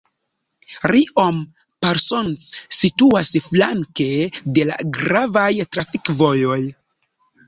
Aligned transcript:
Riom-Parsonz 0.91 2.45
situas 2.77 3.29
flanke 3.49 4.07
de 4.59 4.65
la 4.71 4.79
gravaj 4.97 5.51
trafikvojoj. 5.77 6.59